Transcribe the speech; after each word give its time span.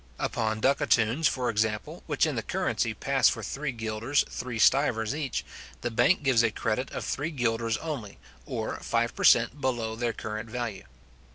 Upon 0.17 0.59
ducatoons, 0.61 1.27
for 1.27 1.47
example, 1.51 2.01
which 2.07 2.25
in 2.25 2.35
the 2.35 2.41
currency 2.41 2.95
pass 2.95 3.29
for 3.29 3.43
three 3.43 3.71
guilders 3.71 4.25
three 4.27 4.57
stivers 4.57 5.13
each, 5.13 5.45
the 5.81 5.91
bank 5.91 6.23
gives 6.23 6.41
a 6.41 6.49
credit 6.49 6.89
of 6.89 7.05
three 7.05 7.29
guilders 7.29 7.77
only, 7.77 8.17
or 8.47 8.79
five 8.79 9.15
per 9.15 9.23
cent. 9.23 9.61
below 9.61 9.95
their 9.95 10.11
current 10.11 10.49
value. 10.49 10.85